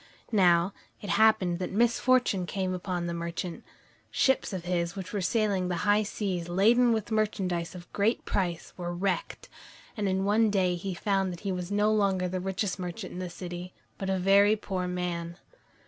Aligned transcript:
Now, 0.31 0.73
it 0.99 1.11
happened 1.11 1.59
that 1.59 1.71
misfortune 1.71 2.47
came 2.47 2.73
upon 2.73 3.05
the 3.05 3.13
merchant. 3.13 3.63
Ships 4.09 4.51
of 4.51 4.63
his 4.65 4.95
which 4.95 5.13
were 5.13 5.21
sailing 5.21 5.67
the 5.67 5.75
high 5.85 6.01
seas 6.01 6.49
laden 6.49 6.91
with 6.91 7.11
merchandise 7.11 7.75
of 7.75 7.93
great 7.93 8.25
price, 8.25 8.73
were 8.77 8.95
wrecked, 8.95 9.47
and 9.95 10.09
in 10.09 10.25
one 10.25 10.49
day 10.49 10.73
he 10.73 10.95
found 10.95 11.31
that 11.31 11.41
he 11.41 11.51
was 11.51 11.71
no 11.71 11.93
longer 11.93 12.27
the 12.27 12.39
richest 12.39 12.79
merchant 12.79 13.13
in 13.13 13.19
the 13.19 13.29
city, 13.29 13.73
but 13.99 14.09
a 14.09 14.17
very 14.17 14.55
poor 14.55 14.87
man. 14.87 15.37